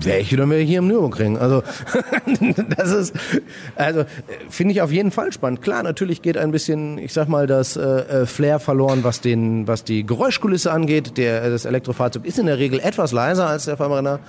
[0.05, 1.39] wäre ich wieder hier im Nürburgring.
[1.39, 1.63] Also
[2.77, 3.15] das ist,
[3.77, 4.05] also
[4.49, 5.63] finde ich auf jeden Fall spannend.
[5.63, 9.67] Klar, natürlich geht ein bisschen, ich sag mal, das äh, äh, Flair verloren, was den,
[9.67, 11.17] was die Geräuschkulisse angeht.
[11.17, 14.21] Der das Elektrofahrzeug ist in der Regel etwas leiser als der Verbrenner.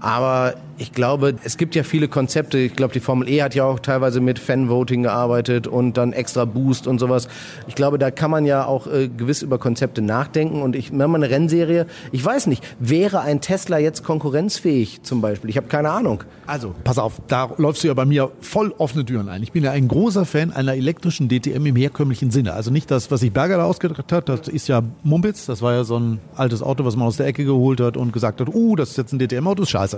[0.00, 2.56] Aber ich glaube, es gibt ja viele Konzepte.
[2.56, 6.46] Ich glaube, die Formel E hat ja auch teilweise mit Fanvoting gearbeitet und dann extra
[6.46, 7.28] Boost und sowas.
[7.68, 10.62] Ich glaube, da kann man ja auch äh, gewiss über Konzepte nachdenken.
[10.62, 15.50] Und ich, man eine Rennserie, ich weiß nicht, wäre ein Tesla jetzt konkurrenzfähig zum Beispiel?
[15.50, 16.24] Ich habe keine Ahnung.
[16.46, 19.42] Also, pass auf, da läufst du ja bei mir voll offene Türen ein.
[19.42, 22.54] Ich bin ja ein großer Fan einer elektrischen DTM im herkömmlichen Sinne.
[22.54, 25.44] Also nicht das, was sich Berger da ausgedacht hat, das ist ja Mumpitz.
[25.44, 28.14] Das war ja so ein altes Auto, was man aus der Ecke geholt hat und
[28.14, 29.89] gesagt hat, uh, das ist jetzt ein DTM-Auto, ist scheiße.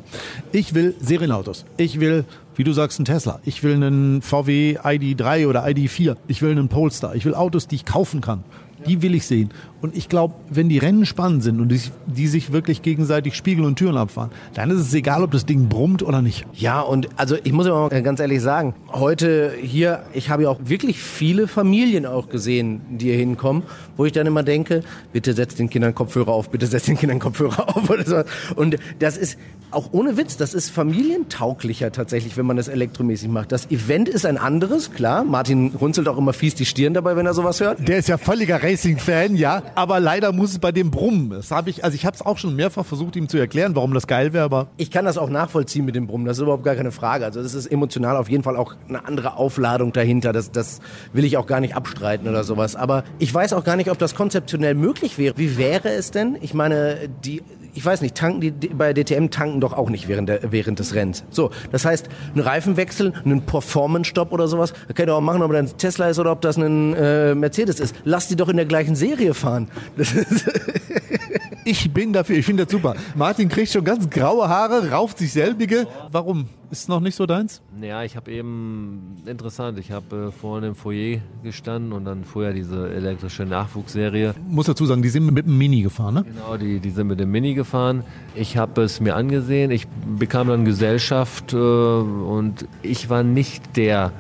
[0.52, 1.66] Ich ich will Serienautos.
[1.76, 2.24] Ich will,
[2.54, 3.40] wie du sagst, einen Tesla.
[3.44, 6.16] Ich will einen VW ID3 oder ID4.
[6.28, 7.14] Ich will einen Polestar.
[7.14, 8.44] Ich will Autos, die ich kaufen kann.
[8.86, 9.50] Die will ich sehen.
[9.82, 13.66] Und ich glaube, wenn die Rennen spannend sind und die, die, sich wirklich gegenseitig spiegeln
[13.66, 16.46] und Türen abfahren, dann ist es egal, ob das Ding brummt oder nicht.
[16.54, 20.58] Ja, und also ich muss immer ganz ehrlich sagen, heute hier, ich habe ja auch
[20.64, 23.64] wirklich viele Familien auch gesehen, die hier hinkommen,
[23.96, 27.18] wo ich dann immer denke, bitte setzt den Kindern Kopfhörer auf, bitte setzt den Kindern
[27.18, 28.22] Kopfhörer auf oder so.
[28.56, 29.38] Und das ist
[29.70, 33.52] auch ohne Witz, das ist familientauglicher tatsächlich, wenn man das elektromäßig macht.
[33.52, 35.24] Das Event ist ein anderes, klar.
[35.24, 37.88] Martin runzelt auch immer fies die Stirn dabei, wenn er sowas hört.
[37.88, 41.30] Der ist ja völliger Racing-Fan, ja aber leider muss es bei dem brummen.
[41.30, 43.94] Das habe ich, also ich habe es auch schon mehrfach versucht, ihm zu erklären, warum
[43.94, 46.26] das geil wäre, aber ich kann das auch nachvollziehen mit dem Brummen.
[46.26, 47.24] Das ist überhaupt gar keine Frage.
[47.24, 50.32] Also das ist emotional auf jeden Fall auch eine andere Aufladung dahinter.
[50.32, 50.80] Das, das
[51.12, 52.76] will ich auch gar nicht abstreiten oder sowas.
[52.76, 55.34] Aber ich weiß auch gar nicht, ob das konzeptionell möglich wäre.
[55.36, 56.36] Wie wäre es denn?
[56.40, 57.42] Ich meine, die
[57.74, 60.94] ich weiß nicht, tanken die, bei DTM tanken doch auch nicht während, der, während des
[60.94, 61.24] Rennens.
[61.30, 65.52] So, das heißt, ein Reifenwechsel, einen Performance-Stop oder sowas, das kann ich auch machen, ob
[65.52, 67.94] das ein Tesla ist oder ob das ein äh, Mercedes ist.
[68.04, 69.68] Lass die doch in der gleichen Serie fahren.
[71.64, 72.94] ich bin dafür, ich finde das super.
[73.14, 75.86] Martin kriegt schon ganz graue Haare, rauft sich selbige.
[76.10, 76.46] Warum?
[76.70, 77.60] Ist noch nicht so deins?
[77.82, 82.54] Ja, ich habe eben, interessant, ich habe äh, vorne im Foyer gestanden und dann vorher
[82.54, 84.34] diese elektrische Nachwuchsserie.
[84.48, 86.24] Muss dazu sagen, die sind mit dem Mini gefahren, ne?
[86.24, 88.04] Genau, die, die sind mit dem Mini gefahren.
[88.34, 89.86] Ich habe es mir angesehen, ich
[90.18, 94.12] bekam dann Gesellschaft äh, und ich war nicht der,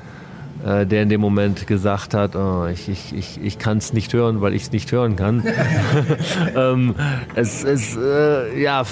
[0.64, 4.12] äh, der in dem Moment gesagt hat, oh, ich, ich, ich, ich kann es nicht
[4.12, 5.42] hören, weil ich es nicht hören kann.
[6.56, 6.94] ähm,
[7.34, 8.84] es es äh, ja,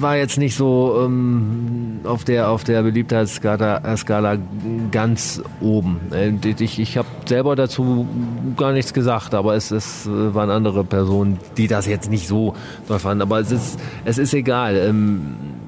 [0.00, 4.38] war jetzt nicht so ähm, auf der auf der Beliebtheitsskala Skala
[4.90, 6.00] ganz oben.
[6.12, 8.06] Äh, ich, ich habe selber dazu
[8.56, 12.54] gar nichts gesagt, aber es, es äh, waren andere Personen, die das jetzt nicht so
[12.88, 13.22] toll fanden.
[13.22, 14.76] Aber es ist es ist egal.
[14.76, 15.59] Ähm,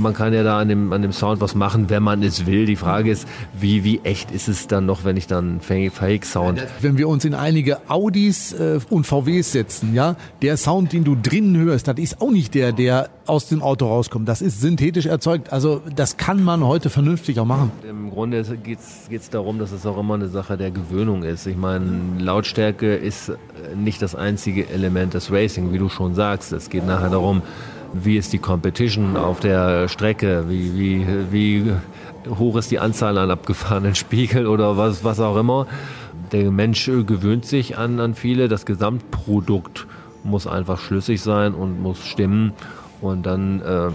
[0.00, 2.66] man kann ja da an dem, an dem Sound was machen, wenn man es will.
[2.66, 3.26] Die Frage ist,
[3.58, 6.62] wie, wie echt ist es dann noch, wenn ich dann Fake-Sound...
[6.80, 11.16] Wenn wir uns in einige Audis äh, und VWs setzen, ja, der Sound, den du
[11.20, 14.28] drinnen hörst, das ist auch nicht der, der aus dem Auto rauskommt.
[14.28, 15.52] Das ist synthetisch erzeugt.
[15.52, 17.72] Also das kann man heute vernünftig auch machen.
[17.88, 21.46] Im Grunde geht es darum, dass es auch immer eine Sache der Gewöhnung ist.
[21.46, 21.86] Ich meine,
[22.18, 23.32] Lautstärke ist
[23.74, 26.52] nicht das einzige Element des Racing, wie du schon sagst.
[26.52, 27.42] Es geht nachher darum,
[27.92, 31.72] wie ist die Competition auf der Strecke, wie, wie, wie
[32.38, 35.66] hoch ist die Anzahl an abgefahrenen Spiegeln oder was, was auch immer.
[36.32, 38.48] Der Mensch gewöhnt sich an, an viele.
[38.48, 39.86] Das Gesamtprodukt
[40.24, 42.52] muss einfach schlüssig sein und muss stimmen.
[43.00, 43.92] Und dann ähm,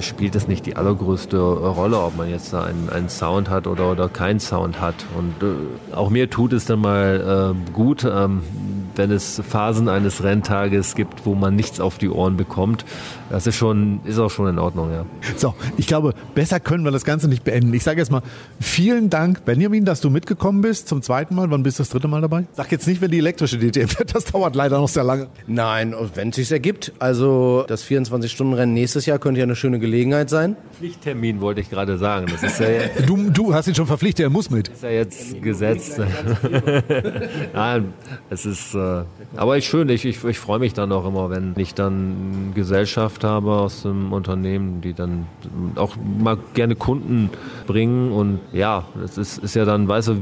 [0.00, 3.90] spielt es nicht die allergrößte Rolle, ob man jetzt da einen, einen Sound hat oder,
[3.90, 4.94] oder keinen Sound hat.
[5.18, 8.42] Und äh, auch mir tut es dann mal äh, gut, ähm,
[8.96, 12.84] wenn es Phasen eines Renntages gibt, wo man nichts auf die Ohren bekommt.
[13.30, 15.04] Das ist schon, ist auch schon in Ordnung, ja.
[15.36, 17.72] So, ich glaube, besser können wir das Ganze nicht beenden.
[17.74, 18.22] Ich sage jetzt mal
[18.60, 21.50] vielen Dank, Benjamin, dass du mitgekommen bist zum zweiten Mal.
[21.50, 22.44] Wann bist du das dritte Mal dabei?
[22.52, 24.14] Sag jetzt nicht, wenn die elektrische DTM wird.
[24.14, 25.28] Das dauert leider noch sehr lange.
[25.46, 26.92] Nein, wenn es sich ergibt.
[26.98, 30.56] Also das 24-Stunden-Rennen nächstes Jahr könnte ja eine schöne Gelegenheit sein.
[30.78, 32.26] Pflichttermin wollte ich gerade sagen.
[32.30, 32.66] Das ist ja
[33.06, 34.68] du, du hast ihn schon verpflichtet, er muss mit.
[34.68, 36.00] Ist ja jetzt gesetzt.
[37.54, 37.92] Nein,
[38.30, 39.04] es ist, äh,
[39.36, 43.24] aber ich schön, ich, ich, ich freue mich dann auch immer, wenn ich dann Gesellschaft
[43.24, 45.26] habe aus dem Unternehmen, die dann
[45.76, 47.30] auch mal gerne Kunden
[47.66, 48.12] bringen.
[48.12, 50.16] Und ja, es ist, ist ja dann, weißt du,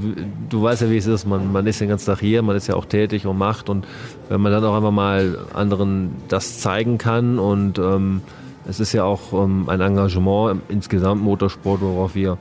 [0.49, 2.67] du weißt ja, wie es ist, man, man ist den ganzen Tag hier, man ist
[2.67, 3.69] ja auch tätig und macht.
[3.69, 3.87] Und
[4.29, 8.23] wenn man dann auch einfach mal anderen das zeigen kann und ähm,
[8.67, 12.39] es ist ja auch ähm, ein Engagement insgesamt Motorsport, worauf wir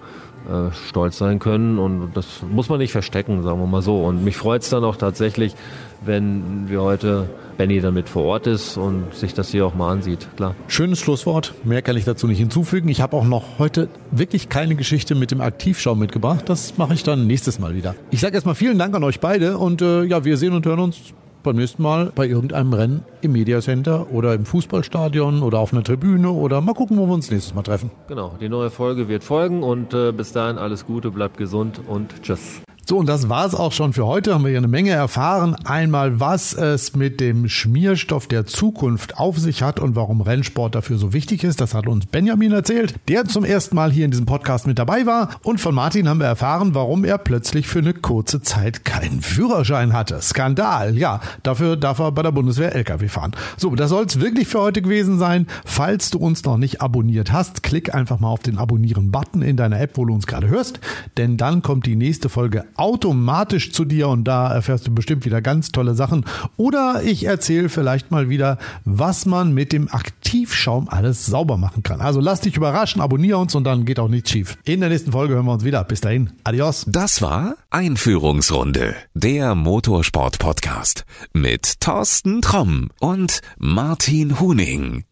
[0.49, 4.04] äh, stolz sein können und das muss man nicht verstecken, sagen wir mal so.
[4.04, 5.56] Und mich freut es dann auch tatsächlich,
[6.04, 10.27] wenn wir heute Benny damit vor Ort ist und sich das hier auch mal ansieht,
[10.36, 10.56] klar.
[10.67, 12.89] Schönes Schlusswort, mehr kann ich dazu nicht hinzufügen.
[12.89, 16.49] Ich habe auch noch heute wirklich keine Geschichte mit dem Aktivschau mitgebracht.
[16.49, 17.95] Das mache ich dann nächstes Mal wieder.
[18.10, 20.80] Ich sage erstmal vielen Dank an euch beide und äh, ja, wir sehen und hören
[20.80, 25.84] uns beim nächsten Mal bei irgendeinem Rennen im Mediacenter oder im Fußballstadion oder auf einer
[25.84, 27.91] Tribüne oder mal gucken, wo wir uns nächstes Mal treffen.
[28.08, 32.21] Genau, die neue Folge wird folgen und äh, bis dahin alles Gute, bleibt gesund und
[32.21, 32.62] tschüss.
[32.84, 34.34] So, und das war es auch schon für heute.
[34.34, 35.56] Haben wir hier eine Menge erfahren.
[35.63, 40.98] Einmal, was es mit dem Schmierstoff der Zukunft auf sich hat und warum Rennsport dafür
[40.98, 41.62] so wichtig ist.
[41.62, 45.06] Das hat uns Benjamin erzählt, der zum ersten Mal hier in diesem Podcast mit dabei
[45.06, 45.30] war.
[45.44, 49.94] Und von Martin haben wir erfahren, warum er plötzlich für eine kurze Zeit keinen Führerschein
[49.94, 50.20] hatte.
[50.22, 50.98] Skandal.
[50.98, 53.32] Ja, dafür darf er bei der Bundeswehr LKW fahren.
[53.58, 55.48] So, das soll es wirklich für heute gewesen sein.
[55.65, 59.80] Falls du uns noch nicht abonniert hast, klick einfach mal auf den Abonnieren-Button in deiner
[59.80, 60.80] App, wo du uns gerade hörst.
[61.17, 65.42] Denn dann kommt die nächste Folge automatisch zu dir und da erfährst du bestimmt wieder
[65.42, 66.26] ganz tolle Sachen.
[66.58, 72.02] Oder ich erzähle vielleicht mal wieder, was man mit dem Aktivschaum alles sauber machen kann.
[72.02, 74.58] Also lass dich überraschen, abonniere uns und dann geht auch nichts schief.
[74.64, 75.84] In der nächsten Folge hören wir uns wieder.
[75.84, 76.86] Bis dahin, adios.
[76.88, 85.06] Das war Einführungsrunde, der Motorsport-Podcast mit Thorsten Tromm und Martin Huning.